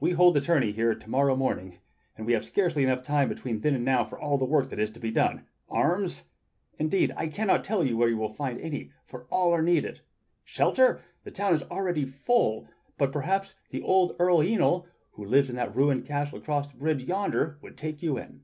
[0.00, 1.78] We hold a tourney here to morrow morning,
[2.16, 4.80] and we have scarcely time enough between then and now for all the work there
[4.80, 5.46] is to be done.
[5.68, 6.24] Arms?
[6.80, 10.00] Indeed I cannot tell you where you will find any, for all are needed.
[10.42, 11.00] Shelter?
[11.22, 12.66] The town is already full,
[12.98, 17.04] but perhaps the old Earl Yniol who lives in that ruined castle across the bridge
[17.04, 18.42] yonder would take you in."